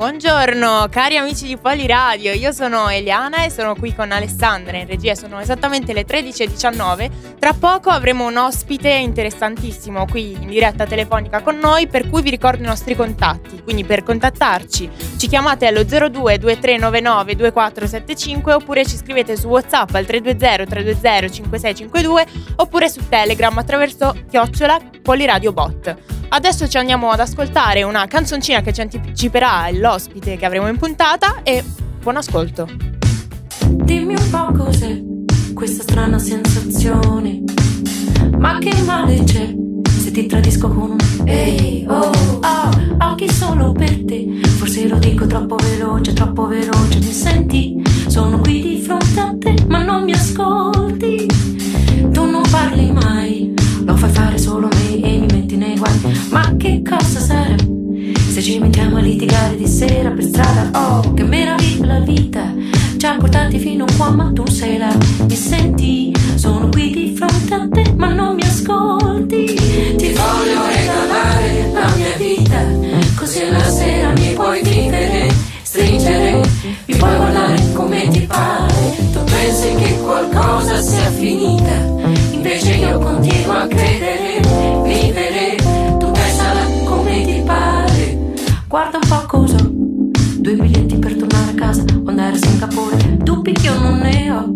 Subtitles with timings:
[0.00, 5.14] Buongiorno cari amici di Poliradio, io sono Eliana e sono qui con Alessandra in regia,
[5.14, 7.38] sono esattamente le 13.19.
[7.38, 12.30] Tra poco avremo un ospite interessantissimo qui in diretta telefonica con noi per cui vi
[12.30, 18.96] ricordo i nostri contatti, quindi per contattarci ci chiamate allo 02 2399 2475 oppure ci
[18.96, 22.26] scrivete su Whatsapp al 320 320 5652
[22.56, 26.19] oppure su Telegram attraverso chiocciola Poliradio Bot.
[26.32, 31.42] Adesso ci andiamo ad ascoltare una canzoncina che ci anticiperà l'ospite che avremo in puntata
[31.42, 31.64] e
[32.00, 32.68] buon ascolto.
[33.66, 35.02] Dimmi un po' cos'è
[35.52, 37.42] questa strana sensazione.
[38.38, 39.52] Ma che male c'è
[39.88, 42.12] se ti tradisco con un ehi oh
[42.42, 42.70] oh
[43.10, 44.40] occhi solo per te.
[44.56, 46.98] Forse lo dico troppo veloce, troppo veloce.
[46.98, 47.82] Mi senti?
[48.06, 51.26] Sono qui di fronte a te, ma non mi ascolti.
[52.12, 53.52] Tu non parli mai,
[53.84, 54.69] lo fai fare solo
[56.30, 57.56] Ma che cosa sarà?
[58.30, 62.54] Se ci mettiamo a litigare di sera per strada, oh, che meraviglia la vita.
[62.96, 64.96] Ci ha portati fino qua, ma tu sei là.
[65.26, 66.14] Mi senti?
[66.36, 69.44] Sono qui di fronte a te, ma non mi ascolti.
[69.96, 72.64] Ti voglio regalare la mia vita,
[73.16, 76.42] così la sera mi puoi vivere, stringere,
[76.86, 78.96] mi puoi guardare come ti pare.
[79.12, 81.74] Tu pensi che qualcosa sia finita,
[82.30, 84.40] invece io continuo a credere,
[84.84, 85.19] vivere.
[88.70, 89.56] Guarda un po' cosa.
[89.58, 93.16] Due biglietti per tornare a casa o andare a Singapore.
[93.16, 94.46] Dubbi che io non ne ho.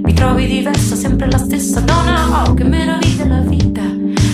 [0.00, 2.44] Mi trovi diversa, sempre la stessa donna.
[2.44, 3.82] Oh, che meraviglia la vita.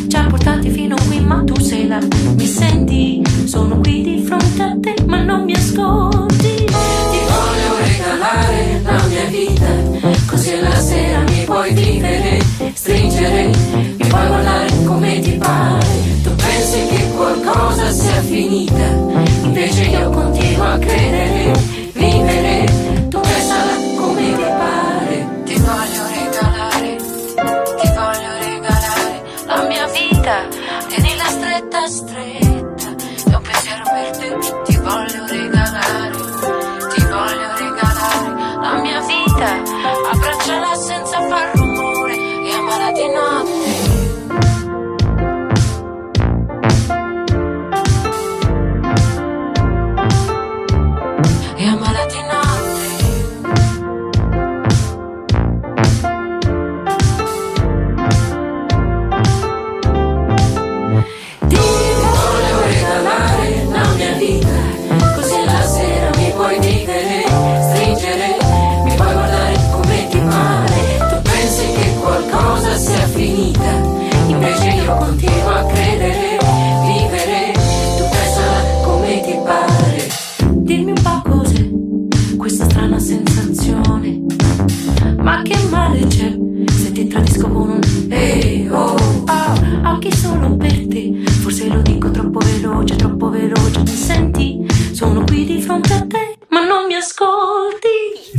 [0.08, 2.00] Ci ha portati fino qui, ma tu sei là.
[2.36, 3.22] Mi senti?
[3.46, 6.66] Sono qui di fronte a te, ma non mi ascolti.
[6.66, 10.18] Ti voglio regalare la mia vita.
[10.26, 12.42] Così la sera mi puoi vivere,
[12.74, 13.46] stringere.
[13.72, 15.86] Mi puoi guardare come ti pare.
[16.22, 19.03] Tu pensi che qualcosa sia finita.
[20.94, 21.50] Credere,
[21.94, 22.64] vivere.
[23.10, 25.42] Tu pensala come ti pare.
[25.44, 26.96] Ti voglio regalare,
[27.80, 30.46] ti voglio regalare la mia vita.
[30.86, 32.88] Tienila stretta, stretta.
[33.28, 34.38] È un pensiero per te.
[34.66, 36.16] Ti voglio regalare,
[36.94, 38.28] ti voglio regalare
[38.62, 39.48] la mia vita.
[40.12, 43.43] Abbracciala senza far rumore e amala di notte.
[93.34, 93.80] Veloce.
[93.80, 94.66] Mi senti?
[94.92, 97.88] Sono qui di fronte a te, ma non mi ascolti.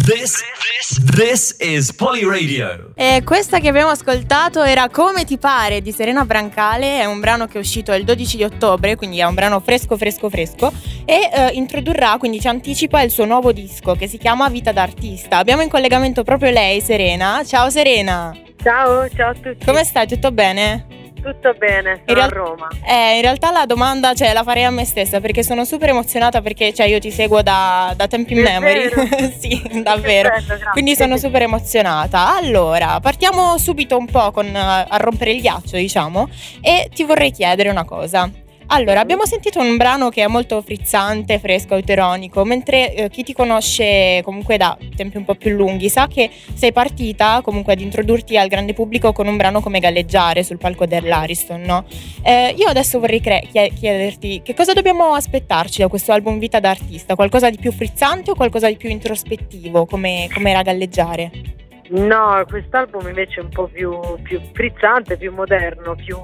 [0.05, 0.41] This,
[0.79, 2.91] this, this is Poly Radio.
[2.95, 7.47] E questa che abbiamo ascoltato era Come ti pare di Serena Brancale, è un brano
[7.47, 10.71] che è uscito il 12 di ottobre, quindi è un brano fresco fresco fresco
[11.03, 15.37] e eh, introdurrà, quindi ci anticipa il suo nuovo disco che si chiama Vita d'artista.
[15.37, 17.43] Abbiamo in collegamento proprio lei, Serena.
[17.43, 18.35] Ciao Serena.
[18.63, 19.65] Ciao, ciao a tutti.
[19.65, 20.07] Come stai?
[20.07, 21.04] Tutto bene?
[21.25, 22.67] Tutto bene, sono real- a Roma.
[22.87, 26.39] Eh, in realtà la domanda cioè, la farei a me stessa perché sono super emozionata
[26.39, 28.91] perché cioè, io ti seguo da, da tempi in memory.
[29.39, 30.29] sì, davvero.
[30.29, 30.69] Bello.
[30.71, 32.35] Quindi sono super emozionata.
[32.35, 36.29] Allora, partiamo subito un po' con, eh, a rompere il ghiaccio, diciamo,
[36.61, 38.29] e ti vorrei chiedere una cosa.
[38.67, 43.33] Allora, abbiamo sentito un brano che è molto frizzante, fresco, auteronico, mentre eh, chi ti
[43.33, 48.37] conosce comunque da tempi un po' più lunghi sa che sei partita comunque ad introdurti
[48.37, 51.85] al grande pubblico con un brano come Galleggiare sul palco dell'Ariston, no?
[52.23, 56.59] Eh, io adesso vorrei cre- chie- chiederti che cosa dobbiamo aspettarci da questo album Vita
[56.59, 57.15] d'artista?
[57.15, 61.53] Qualcosa di più frizzante o qualcosa di più introspettivo come, come era Galleggiare?
[61.89, 66.17] No, quest'album invece è un po' più, più frizzante, più moderno, più,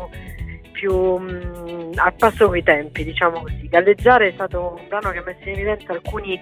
[0.72, 3.68] più mm, al passo coi tempi, diciamo così.
[3.68, 6.40] Galleggiare è stato un brano che ha messo in evidenza alcuni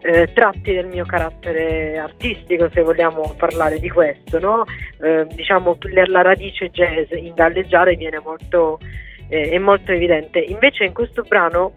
[0.00, 4.64] eh, tratti del mio carattere artistico, se vogliamo parlare di questo, no?
[5.00, 5.76] Eh, diciamo
[6.06, 8.78] la, radice jazz in galleggiare viene molto,
[9.28, 10.38] eh, è molto evidente.
[10.38, 11.72] Invece in questo brano,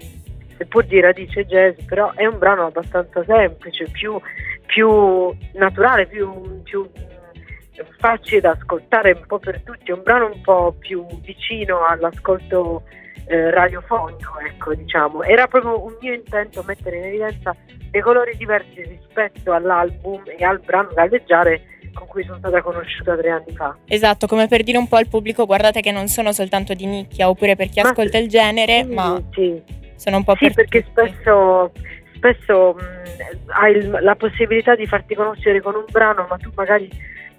[0.57, 4.19] seppur di radice jazz, però è un brano abbastanza semplice, più,
[4.65, 6.88] più naturale, più, più
[7.98, 12.83] facile da ascoltare un po' per tutti, è un brano un po' più vicino all'ascolto
[13.25, 15.24] eh, radiofonico, ecco, diciamo.
[15.24, 17.56] Era proprio un mio intento mettere in evidenza
[17.89, 21.62] dei colori diversi rispetto all'album e al brano Galleggiare
[21.94, 23.75] con cui sono stata conosciuta tre anni fa.
[23.88, 27.30] Esatto, come per dire un po' al pubblico, guardate che non sono soltanto di nicchia
[27.30, 29.62] oppure per chi ma ascolta il genere, sì, ma sì.
[29.95, 30.92] sono un po' sì, per perché tutti.
[30.92, 31.72] spesso,
[32.13, 36.89] spesso mh, hai il, la possibilità di farti conoscere con un brano, ma tu magari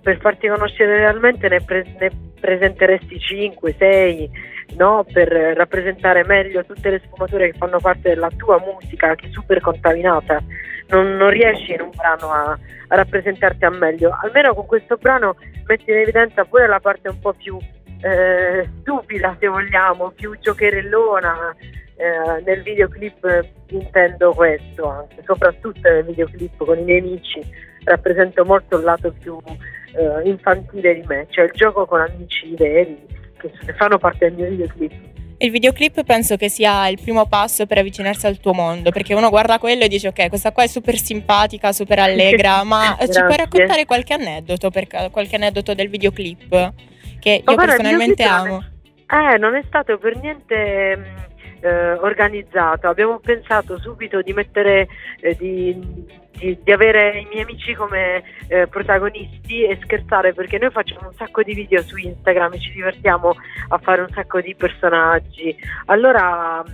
[0.02, 2.10] per farti conoscere realmente ne, pre- ne
[2.40, 4.30] presenteresti 5, 6,
[4.76, 5.04] no?
[5.10, 9.60] per rappresentare meglio tutte le sfumature che fanno parte della tua musica, che è super
[9.60, 10.42] contaminata.
[10.88, 12.50] Non, non riesci in un brano a,
[12.88, 14.10] a, rappresentarti al meglio.
[14.22, 15.36] Almeno con questo brano
[15.66, 17.58] metti in evidenza pure la parte un po' più
[18.00, 21.54] eh, stupida, se vogliamo, più giocherellona.
[21.96, 28.78] Eh, nel videoclip intendo questo anche, soprattutto nel videoclip con i miei amici rappresento molto
[28.78, 32.98] il lato più eh, infantile di me, cioè il gioco con amici veri
[33.38, 35.08] che fanno parte del mio videoclip.
[35.38, 39.30] Il videoclip penso che sia il primo passo per avvicinarsi al tuo mondo, perché uno
[39.30, 43.36] guarda quello e dice ok, questa qua è super simpatica, super allegra, ma ci puoi
[43.36, 46.72] raccontare qualche aneddoto, per, qualche aneddoto del videoclip
[47.20, 48.64] che io guarda, personalmente amo?
[49.06, 51.29] Eh, non è stato per niente mm,
[51.60, 54.88] eh, organizzato, abbiamo pensato subito di mettere,
[55.20, 60.70] eh, di, di, di, avere i miei amici come eh, protagonisti e scherzare perché noi
[60.70, 63.34] facciamo un sacco di video su Instagram e ci divertiamo
[63.68, 65.54] a fare un sacco di personaggi.
[65.86, 66.64] Allora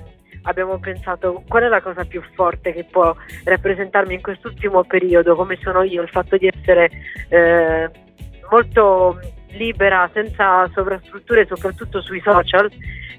[0.43, 5.59] abbiamo pensato qual è la cosa più forte che può rappresentarmi in quest'ultimo periodo, come
[5.61, 6.91] sono io, il fatto di essere
[7.29, 7.91] eh,
[8.51, 9.19] molto
[9.51, 12.71] libera, senza sovrastrutture, soprattutto sui social.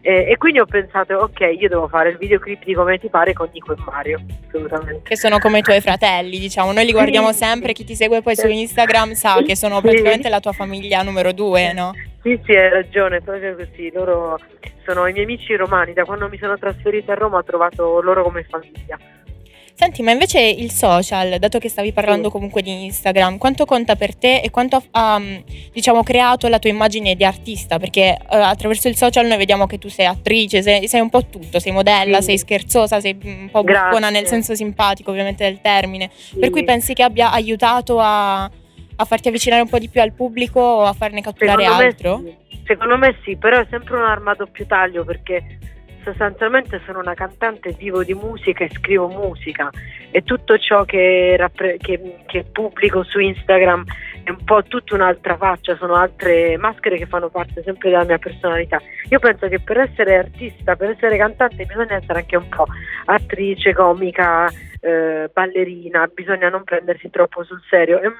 [0.01, 3.33] Eh, e quindi ho pensato, ok, io devo fare il videoclip di come ti pare
[3.33, 5.01] con Nico e Mario, assolutamente.
[5.03, 6.71] Che sono come i tuoi fratelli, diciamo.
[6.71, 10.29] Noi li guardiamo sì, sempre, chi ti segue poi su Instagram sa che sono praticamente
[10.29, 11.93] la tua famiglia numero due, no?
[12.21, 13.91] Sì, sì, hai ragione, proprio così.
[13.93, 14.39] Loro
[14.85, 18.23] sono i miei amici romani, da quando mi sono trasferita a Roma ho trovato loro
[18.23, 18.97] come famiglia.
[19.79, 24.15] Senti, ma invece il social, dato che stavi parlando comunque di Instagram, quanto conta per
[24.15, 25.21] te e quanto ha
[25.71, 27.77] diciamo, creato la tua immagine di artista?
[27.77, 31.27] Perché uh, attraverso il social noi vediamo che tu sei attrice, sei, sei un po'
[31.27, 32.23] tutto, sei modella, sì.
[32.23, 36.09] sei scherzosa, sei un po' buffona nel senso simpatico ovviamente del termine.
[36.11, 36.39] Sì.
[36.39, 40.13] Per cui pensi che abbia aiutato a, a, farti avvicinare un po' di più al
[40.13, 42.17] pubblico o a farne catturare Secondo altro?
[42.17, 42.61] Me sì.
[42.65, 45.43] Secondo me sì, però è sempre un'arma a doppio taglio perché
[46.07, 49.69] sostanzialmente sono una cantante, vivo di musica e scrivo musica
[50.09, 53.83] e tutto ciò che, rappre- che, che, pubblico su Instagram
[54.23, 58.17] è un po' tutta un'altra faccia, sono altre maschere che fanno parte sempre della mia
[58.17, 58.81] personalità.
[59.09, 62.65] Io penso che per essere artista, per essere cantante bisogna essere anche un po'
[63.05, 64.49] attrice, comica,
[64.79, 68.15] eh, ballerina, bisogna non prendersi troppo sul serio, è un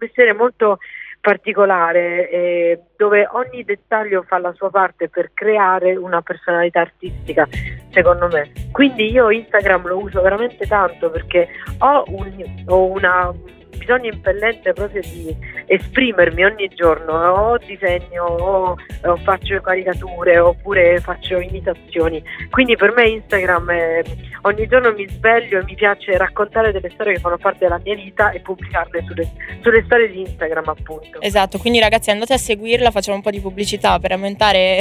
[0.00, 0.78] mestiere molto
[1.20, 7.46] particolare eh, dove ogni dettaglio fa la sua parte per creare una personalità artistica,
[7.90, 8.50] secondo me.
[8.72, 13.32] Quindi io Instagram lo uso veramente tanto perché ho, un, ho una
[13.76, 15.34] bisogno impellente proprio di
[15.66, 22.22] esprimermi ogni giorno, o disegno, o, o, faccio caricature, oppure faccio imitazioni.
[22.50, 24.02] Quindi per me Instagram è,
[24.42, 27.94] ogni giorno mi sveglio e mi piace raccontare delle storie che fanno parte della mia
[27.94, 29.30] vita e pubblicarle sulle,
[29.62, 31.20] sulle storie di Instagram appunto.
[31.20, 34.80] Esatto, quindi ragazzi andate a seguirla, facciamo un po' di pubblicità per aumentare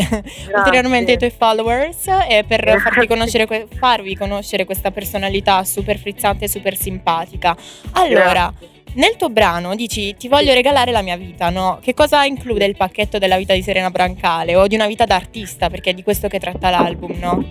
[0.56, 6.48] ulteriormente i tuoi followers e per farvi conoscere, farvi conoscere questa personalità super frizzante e
[6.48, 7.56] super simpatica.
[7.94, 8.79] Allora, Grazie.
[8.96, 11.80] Nel tuo brano dici ti voglio regalare la mia vita, no?
[11.82, 15.70] Che cosa include il pacchetto della vita di Serena Brancale o di una vita d'artista,
[15.70, 17.44] perché è di questo che tratta l'album, no?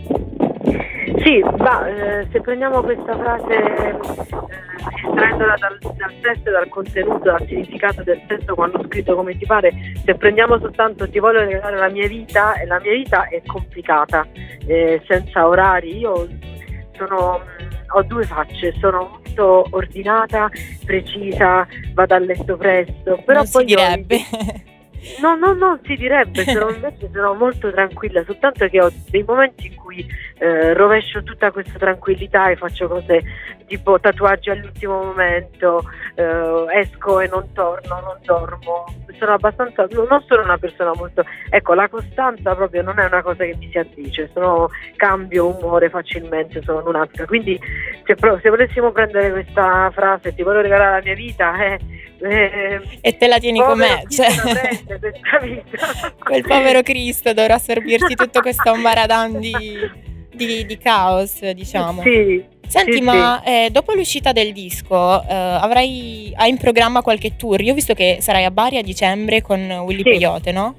[1.23, 3.97] Sì, ma eh, se prendiamo questa frase eh,
[5.05, 9.73] estraendola dal, dal testo dal contenuto, dal significato del testo quando scritto come ti pare,
[10.05, 14.27] se prendiamo soltanto ti voglio regalare la mia vita, la mia vita è complicata,
[14.67, 16.27] eh, senza orari, io
[16.99, 17.41] sono
[17.91, 20.51] ho due facce, sono molto ordinata,
[20.85, 24.17] precisa, vado a letto presto, però non poi si direbbe.
[24.17, 24.77] Io...
[25.21, 29.67] No, no, non si direbbe, sono, invece sono molto tranquilla, soltanto che ho dei momenti
[29.67, 30.07] in cui
[30.39, 33.23] eh, rovescio tutta questa tranquillità e faccio cose
[33.67, 38.87] tipo tatuaggi all'ultimo momento, eh, esco e non torno, non dormo,
[39.19, 43.45] sono abbastanza, non sono una persona molto, ecco la costanza proprio non è una cosa
[43.45, 47.61] che mi si addice, sono, cambio umore facilmente, sono un'altra, quindi
[48.05, 51.79] se, se volessimo prendere questa frase ti voglio regalare la mia vita, eh,
[52.21, 54.03] eh, e te la tieni con me.
[54.09, 54.27] Cioè,
[56.19, 59.55] quel povero Cristo dovrà sorbirti tutto questo ambaradan di,
[60.33, 62.03] di, di, caos, diciamo.
[62.03, 62.57] Sì.
[62.67, 63.51] Senti, sì, ma sì.
[63.51, 67.61] Eh, dopo l'uscita del disco, eh, avrai, hai in programma qualche tour?
[67.63, 70.11] Io ho visto che sarai a Bari a dicembre con Willy sì.
[70.11, 70.77] Peyote, no?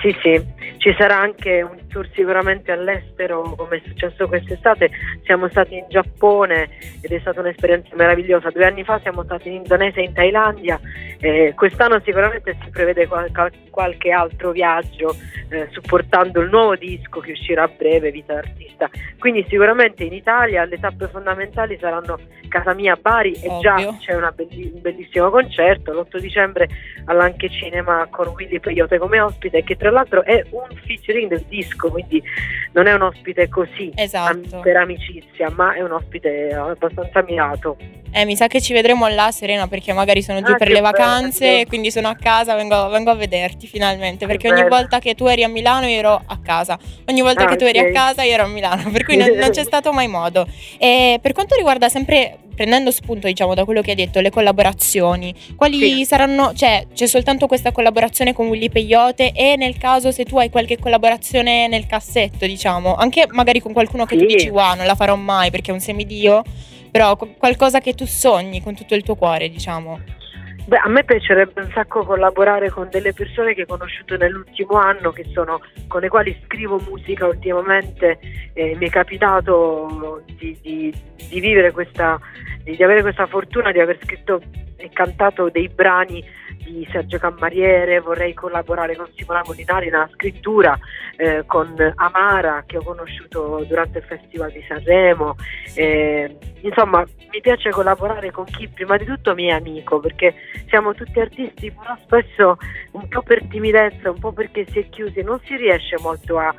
[0.00, 0.40] Sì, sì,
[0.78, 4.90] ci sarà anche un tour sicuramente all'estero, come è successo quest'estate.
[5.24, 6.68] Siamo stati in Giappone
[7.02, 8.50] ed è stata un'esperienza meravigliosa.
[8.50, 10.80] Due anni fa siamo stati in Indonesia e in Thailandia.
[11.18, 13.30] Eh, quest'anno sicuramente si prevede qual-
[13.70, 15.14] qualche altro viaggio
[15.50, 18.88] eh, supportando il nuovo disco che uscirà a breve, Vita d'artista.
[19.18, 22.18] Quindi sicuramente in Italia le tappe fondamentali saranno
[22.48, 23.60] Casa Mia Bari e Ovvio.
[23.60, 26.68] già c'è belli- un bellissimo concerto l'8 dicembre
[27.04, 31.79] all'Anche Cinema con Willy Peyote come ospite che tra l'altro è un featuring del disco
[31.88, 32.22] quindi
[32.72, 34.56] non è un ospite così Esatto.
[34.56, 37.76] am- per amicizia ma è un ospite abbastanza mirato
[38.12, 40.72] Eh, mi sa che ci vedremo là, Serena, perché magari sono giù Ah, per che
[40.72, 41.66] le vacanze, bello.
[41.68, 44.74] quindi sono a casa, vengo, vengo a vederti finalmente, perché ogni bello.
[44.76, 46.76] volta che tu eri a Milano io ero a casa,
[47.08, 49.28] ogni volta Ah, che tu eri a casa io ero a Milano, per cui non,
[49.30, 50.44] non c'è stato mai modo.
[50.78, 55.34] E per quanto riguarda sempre, prendendo spunto diciamo da quello che hai detto, le collaborazioni,
[55.56, 56.04] quali Sì.
[56.04, 60.50] saranno, cioè c'è soltanto questa collaborazione con Willy Peyote e nel caso se tu hai
[60.50, 64.36] qualche collaborazione nel cassetto, diciamo, anche magari con qualcuno che tu Sì.
[64.36, 66.42] dici wow non la farò mai perché è un semidio,
[66.90, 70.00] però qu- qualcosa che tu sogni con tutto il tuo cuore, diciamo.
[70.70, 75.12] Beh, a me piacerebbe un sacco collaborare con delle persone che ho conosciuto nell'ultimo anno,
[75.32, 78.20] sono, con le quali scrivo musica ultimamente.
[78.52, 80.94] Eh, mi è capitato di, di-
[81.28, 82.20] di vivere questa,
[82.62, 84.40] di, di avere questa fortuna di aver scritto
[84.76, 86.24] e cantato dei brani
[86.64, 90.78] di Sergio Cammariere, vorrei collaborare con Simona Molinari nella scrittura,
[91.16, 95.36] eh, con Amara che ho conosciuto durante il Festival di Sanremo.
[95.74, 100.34] Eh, insomma, mi piace collaborare con chi prima di tutto mi è amico, perché
[100.68, 102.56] siamo tutti artisti, però spesso
[102.92, 106.54] un po' per timidezza, un po' perché si è chiusi, non si riesce molto a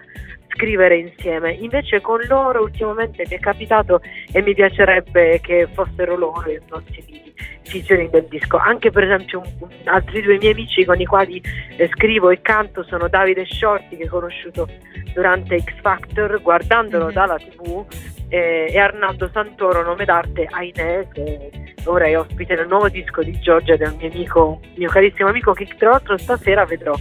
[0.50, 1.53] scrivere insieme.
[1.53, 7.34] Invece con loro ultimamente mi è capitato e mi piacerebbe che fossero loro i prossimi
[7.63, 8.58] featuring del disco.
[8.58, 11.41] Anche per esempio un- altri due miei amici con i quali
[11.77, 14.67] eh, scrivo e canto sono Davide Sciorti che ho conosciuto
[15.13, 17.13] durante X Factor guardandolo Mhm.
[17.13, 17.85] dalla tv
[18.29, 21.51] eh, e Arnaldo Santoro, nome d'arte Ainè, che
[21.85, 25.67] ora è ospite nel nuovo disco di Giorgia un mio amico, mio carissimo amico che
[25.77, 26.93] tra l'altro stasera vedrò.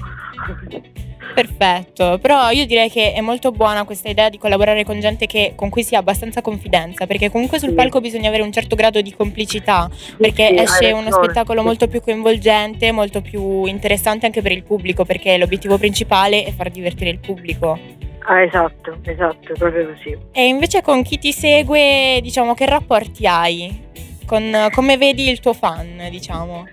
[1.32, 5.52] Perfetto, però io direi che è molto buona questa idea di collaborare con gente che-
[5.54, 7.74] con cui si ha abbastanza confidenza, perché comunque sul Sì.
[7.74, 12.00] palco bisogna avere un certo grado di complicità, perché Sì, esce uno spettacolo molto più
[12.00, 17.18] coinvolgente, molto più interessante anche per il pubblico, perché l'obiettivo principale è far divertire il
[17.18, 17.78] pubblico.
[18.26, 20.16] Ah, esatto, esatto, proprio così.
[20.32, 23.88] E invece con chi ti segue, diciamo, che rapporti hai?
[24.26, 26.68] Con come vedi il tuo fan, diciamo?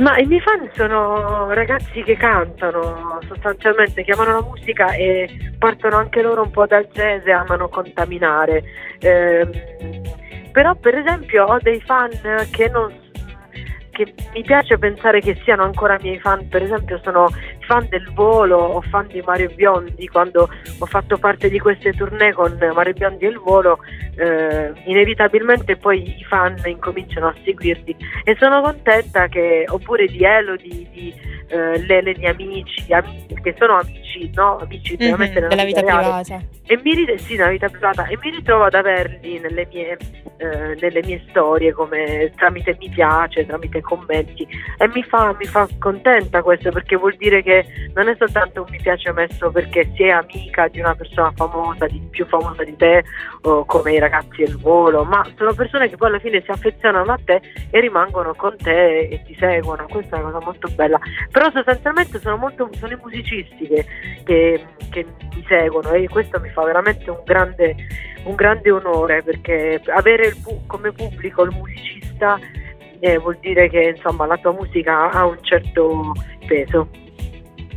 [0.00, 5.28] Ma i miei fan sono ragazzi che cantano, sostanzialmente chiamano la musica e
[5.58, 8.62] partono anche loro un po' dal jazz e amano contaminare.
[9.00, 9.50] Ehm,
[10.52, 12.10] però per esempio ho dei fan
[12.50, 13.08] che non
[13.90, 17.28] che mi piace pensare che siano ancora miei fan, per esempio sono
[17.70, 20.48] fan del volo o fan di Mario Biondi, quando
[20.78, 23.78] ho fatto parte di queste tournée con Mario Biondi e il volo,
[24.16, 30.88] eh, inevitabilmente poi i fan incominciano a seguirti e sono contenta che, oppure di Elodie,
[30.90, 31.14] di
[31.46, 34.58] eh, Lele di Amici, Ami- che sono amici, no?
[34.58, 36.02] Amici Mhm, veramente nella della vita reale.
[36.24, 36.58] privata.
[36.66, 39.96] E mi, ri- sì, nella vita privata, e mi ritrovo ad averli nelle mie,
[40.36, 44.46] eh, nelle mie storie come tramite mi piace, tramite commenti
[44.78, 47.59] e mi fa, mi fa contenta questo perché vuol dire che
[47.94, 52.00] non è soltanto un mi piace messo perché è amica di una persona famosa, di,
[52.10, 53.04] più famosa di te
[53.40, 57.18] come i ragazzi del volo, ma sono persone che poi alla fine si affezionano a
[57.24, 57.40] te
[57.70, 60.98] e rimangono con te e ti seguono, questa è una cosa molto bella.
[61.30, 63.86] Però sostanzialmente sono, molto, sono i musicisti che,
[64.24, 67.76] che- che mi seguono e questo mi fa veramente un grande,
[68.24, 72.38] un grande onore perché avere pu- come pubblico il musicista
[73.00, 76.12] eh, vuol dire che insomma la tua musica ha un certo
[76.46, 76.88] peso.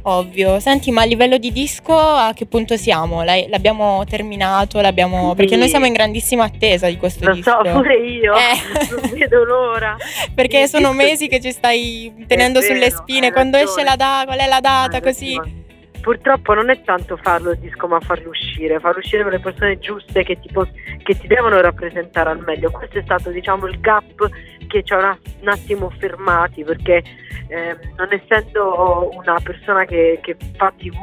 [0.05, 0.59] Ovvio.
[0.59, 3.23] Senti, ma a livello di disco a che punto siamo?
[3.23, 4.81] L'abbiamo terminato?
[4.81, 5.29] L'abbiamo...
[5.29, 5.35] Sì.
[5.35, 7.51] Perché noi siamo in grandissima attesa di questo Lo disco.
[7.63, 8.89] so, pure io, Eh.
[8.99, 9.95] non vedo l'ora.
[10.35, 13.31] Perché sono mesi che ci stai tenendo È sulle vero, spine.
[13.31, 13.71] Quando ragione.
[13.81, 15.35] esce la data, qual è la data, Hai così.
[15.37, 15.61] ragione.
[16.03, 19.79] Purtroppo non è tanto farlo il disco, ma farlo uscire, farlo uscire con le persone
[19.79, 20.69] giuste che ti, pos-
[21.01, 22.71] che ti devono rappresentare al meglio.
[22.71, 24.29] Questo è stato, diciamo, il gap
[24.67, 27.01] che ci ha un, un attimo fermati, perché
[27.47, 30.93] ehm, non essendo una persona che, che fa TV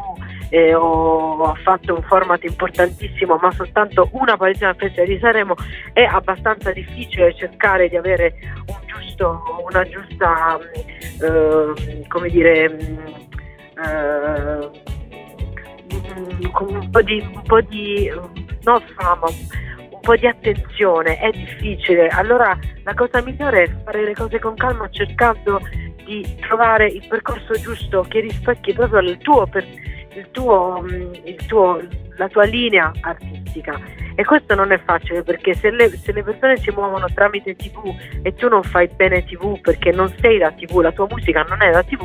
[0.51, 5.55] eh, o ha fatto un format importantissimo, ma soltanto una apparizione al Festival di Sanremo,
[5.95, 8.35] è abbastanza difficile cercare di avere
[8.67, 10.59] un giusto, una giusta,
[11.23, 13.29] ehm, come dire, mh,
[16.53, 18.11] con un po' di, un po' di
[18.63, 22.09] non fama, un po' di attenzione, è difficile.
[22.09, 25.61] Allora la cosa migliore è fare le cose con calma cercando
[26.05, 29.67] di trovare il percorso giusto che rispecchi proprio il tuo, per-
[30.15, 31.81] il tuo, il tuo,
[32.21, 33.81] la tua linea artistica.
[34.15, 37.95] E questo non è facile perché se le, se le, persone si muovono tramite tv
[38.23, 41.63] e tu non fai bene tv perché non sei da tv, la tua musica non
[41.63, 42.05] è da tv,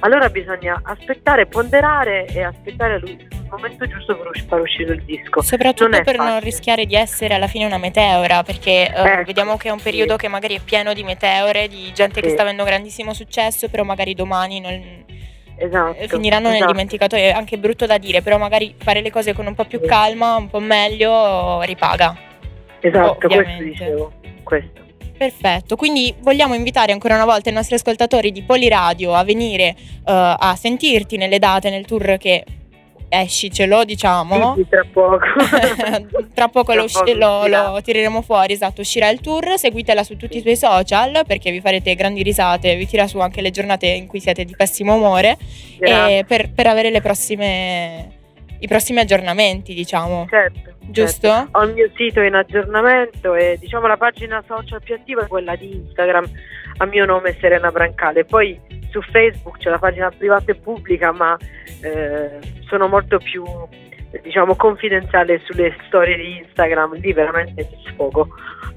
[0.00, 5.42] allora bisogna aspettare, ponderare e aspettare il momento giusto per far uscire il disco.
[5.42, 6.34] Soprattutto non per facile.
[6.34, 9.80] non rischiare di essere alla fine una meteora, perché eh, ecco, vediamo che è un
[9.82, 10.18] periodo sì.
[10.18, 12.20] che magari è pieno di meteore, di gente sì.
[12.20, 15.04] che sta avendo grandissimo successo, però magari domani non
[15.56, 16.64] esatto, finiranno esatto.
[16.64, 17.24] nel dimenticatoio.
[17.24, 20.36] È anche brutto da dire, però magari fare le cose con un po' più calma,
[20.36, 22.16] un po' meglio, ripaga.
[22.80, 24.12] Esatto, questo dicevo.
[24.42, 24.84] Questo.
[25.16, 30.02] Perfetto, quindi vogliamo invitare ancora una volta i nostri ascoltatori di Poliradio a venire uh,
[30.04, 32.44] a sentirti nelle date, nel tour che
[33.08, 34.54] escicelo, diciamo.
[34.56, 35.18] Sì, tra poco.
[36.34, 40.16] tra poco, tra lo, poco lo, lo, tireremo fuori, esatto, uscirà il tour, seguitela su
[40.16, 43.86] tutti i suoi social perché vi farete grandi risate, vi tira su anche le giornate
[43.86, 45.36] in cui siete di pessimo umore
[45.78, 48.10] per, per, avere le prossime,
[48.58, 50.26] i prossimi aggiornamenti, diciamo.
[50.28, 50.74] Certo.
[50.88, 51.28] Giusto?
[51.28, 51.58] Certo.
[51.58, 55.56] Ho il mio sito in aggiornamento e diciamo la pagina social più attiva è quella
[55.56, 56.30] di Instagram
[56.78, 58.24] a mio nome Serena Brancale.
[58.24, 58.58] Poi
[58.90, 61.36] su Facebook c'è la pagina privata e pubblica, ma
[61.82, 63.44] eh, sono molto più
[64.22, 68.28] diciamo confidenziale sulle storie di Instagram, lì veramente mi sfogo.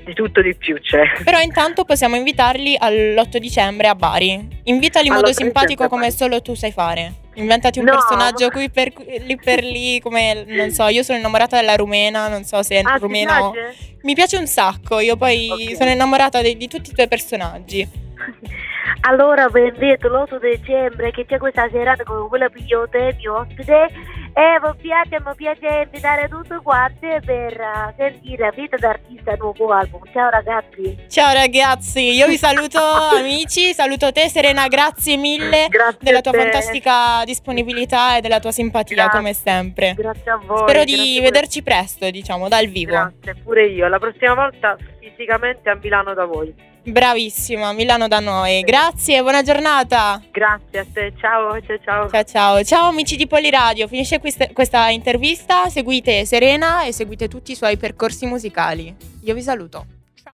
[0.03, 1.03] Di tutto di più c'è.
[1.23, 4.61] Però intanto possiamo invitarli all'8 dicembre a Bari.
[4.63, 7.13] Invitali in modo simpatico come solo tu sai fare.
[7.35, 11.57] Inventati un no, personaggio qui per lì per lì, come non so, io sono innamorata
[11.59, 13.53] della rumena, non so se è ah, rumena o...
[14.01, 15.75] Mi piace un sacco, io poi okay.
[15.75, 17.87] sono innamorata di, di tutti i tuoi personaggi.
[19.01, 23.89] Allora invito l'8 dicembre che c'è questa serata con quella pigliota mio ospite
[24.33, 30.01] e mi piace, mi piace invitare tutti quanti per uh, sentire Vita d'artista nuovo album.
[30.11, 30.97] Ciao ragazzi.
[31.07, 32.79] Ciao ragazzi, io vi saluto
[33.15, 38.95] amici, saluto te Serena, grazie mille grazie della tua fantastica disponibilità e della tua simpatia
[38.95, 39.17] grazie.
[39.19, 39.93] come sempre.
[39.95, 40.57] Grazie a voi.
[40.59, 42.91] Spero di vederci presto, diciamo, dal vivo.
[42.91, 43.87] Grazie, pure io.
[43.87, 44.77] La prossima volta
[45.15, 46.53] fisicamente a Milano da voi.
[46.83, 48.61] Bravissima, Milano da noi.
[48.61, 50.21] Grazie, buona giornata.
[50.31, 52.09] Grazie a te, ciao, ciao, ciao.
[52.09, 52.63] Ciao, ciao.
[52.63, 57.77] Ciao amici di Poliradio, finisce questa, questa intervista, seguite Serena e seguite tutti i suoi
[57.77, 58.95] percorsi musicali.
[59.23, 59.98] Io vi saluto.